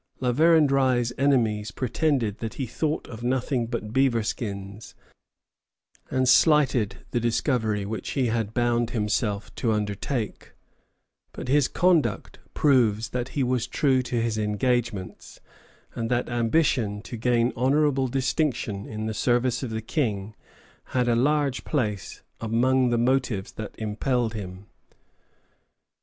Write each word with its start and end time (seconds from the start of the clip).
La 0.19 0.33
Vérendrye's 0.33 1.13
enemies 1.19 1.69
pretended 1.69 2.39
that 2.39 2.55
he 2.55 2.65
thought 2.65 3.05
of 3.07 3.21
nothing 3.23 3.67
but 3.67 3.93
beaver 3.93 4.23
skins, 4.23 4.95
and 6.09 6.27
slighted 6.27 7.05
the 7.11 7.19
discovery 7.19 7.85
which 7.85 8.09
he 8.13 8.25
had 8.25 8.51
bound 8.51 8.89
himself 8.89 9.53
to 9.53 9.71
undertake; 9.71 10.53
but 11.33 11.47
his 11.47 11.67
conduct 11.67 12.39
proves 12.55 13.09
that 13.09 13.29
he 13.37 13.43
was 13.43 13.67
true 13.67 14.01
to 14.01 14.19
his 14.19 14.39
engagements, 14.39 15.39
and 15.93 16.09
that 16.09 16.27
ambition 16.29 17.03
to 17.03 17.15
gain 17.15 17.53
honorable 17.55 18.07
distinction 18.07 18.87
in 18.87 19.05
the 19.05 19.13
service 19.13 19.61
of 19.61 19.69
the 19.69 19.83
King 19.83 20.35
had 20.95 21.07
a 21.07 21.15
large 21.15 21.63
place 21.63 22.23
among 22.39 22.89
the 22.89 22.97
motives 22.97 23.51
that 23.51 23.75
impelled 23.77 24.33
him. 24.33 24.65